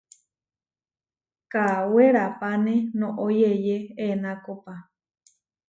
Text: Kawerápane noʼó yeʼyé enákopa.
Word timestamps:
Kawerápane 1.51 2.73
noʼó 2.99 3.25
yeʼyé 3.39 3.77
enákopa. 4.07 4.73